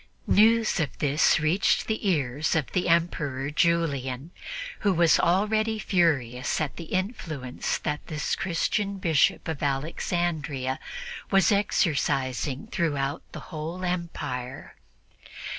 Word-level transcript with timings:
News 0.25 0.79
of 0.79 0.97
this 0.97 1.39
reached 1.39 1.85
the 1.85 2.09
ears 2.09 2.55
of 2.55 2.71
the 2.71 2.89
Emperor 2.89 3.51
Julian, 3.51 4.31
who 4.79 4.93
was 4.93 5.19
already 5.19 5.77
furious 5.77 6.59
at 6.59 6.75
the 6.75 6.85
influence 6.85 7.77
that 7.77 8.07
this 8.07 8.35
Christian 8.35 8.97
Bishop 8.97 9.47
of 9.47 9.61
Alexandria 9.61 10.79
was 11.29 11.51
exercising 11.51 12.65
throughout 12.65 13.21
the 13.31 13.39
whole 13.53 13.85
empire. 13.85 14.73